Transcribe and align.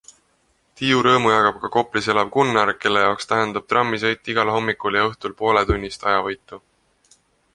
Tiiu 0.79 1.01
rõõmu 1.07 1.31
jagab 1.33 1.59
ka 1.65 1.69
Koplis 1.75 2.07
elav 2.13 2.31
Gunnar, 2.37 2.71
kelle 2.85 3.03
jaoks 3.03 3.29
tähendab 3.33 3.69
trammisõit 3.73 4.33
igal 4.35 4.53
hommikul 4.55 4.97
ja 5.01 5.03
õhtul 5.11 5.35
pooletunnist 5.43 6.09
ajavõitu. 6.13 6.61